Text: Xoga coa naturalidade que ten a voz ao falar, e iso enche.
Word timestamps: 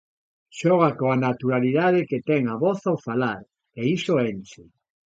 Xoga 0.59 0.89
coa 0.99 1.17
naturalidade 1.27 2.07
que 2.09 2.19
ten 2.29 2.41
a 2.53 2.55
voz 2.63 2.79
ao 2.85 2.97
falar, 3.07 3.39
e 3.79 3.81
iso 3.97 4.13
enche. 4.31 4.63